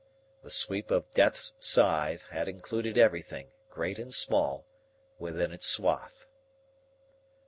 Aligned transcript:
The 0.41 0.49
sweep 0.49 0.89
of 0.89 1.11
death's 1.11 1.53
scythe 1.59 2.23
had 2.31 2.47
included 2.47 2.97
everything, 2.97 3.51
great 3.69 3.99
and 3.99 4.11
small, 4.11 4.65
within 5.19 5.51
its 5.51 5.67
swath. 5.67 6.25